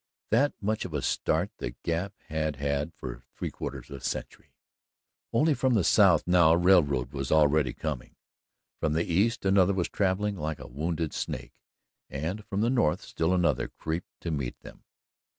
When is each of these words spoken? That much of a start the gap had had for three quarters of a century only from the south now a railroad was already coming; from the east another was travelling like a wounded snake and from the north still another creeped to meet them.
That 0.31 0.55
much 0.59 0.83
of 0.83 0.95
a 0.95 1.03
start 1.03 1.51
the 1.59 1.75
gap 1.83 2.13
had 2.27 2.55
had 2.55 2.91
for 2.95 3.21
three 3.35 3.51
quarters 3.51 3.91
of 3.91 3.97
a 3.97 4.03
century 4.03 4.55
only 5.31 5.53
from 5.53 5.75
the 5.75 5.83
south 5.83 6.23
now 6.25 6.53
a 6.53 6.57
railroad 6.57 7.13
was 7.13 7.31
already 7.31 7.71
coming; 7.71 8.15
from 8.79 8.93
the 8.93 9.05
east 9.05 9.45
another 9.45 9.75
was 9.75 9.89
travelling 9.89 10.35
like 10.37 10.57
a 10.57 10.65
wounded 10.65 11.13
snake 11.13 11.53
and 12.09 12.43
from 12.43 12.61
the 12.61 12.69
north 12.71 13.03
still 13.03 13.31
another 13.31 13.67
creeped 13.67 14.19
to 14.21 14.31
meet 14.31 14.59
them. 14.61 14.85